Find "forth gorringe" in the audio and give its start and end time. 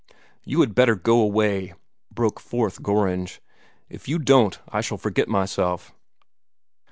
2.39-3.39